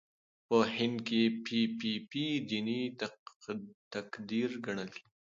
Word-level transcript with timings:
په 0.47 0.57
هند 0.75 0.97
کې 1.07 1.21
پي 1.43 1.59
پي 1.79 1.91
پي 2.09 2.25
دیني 2.49 2.81
تقدیر 3.93 4.49
ګڼل 4.65 4.89
کېږي. 4.95 5.09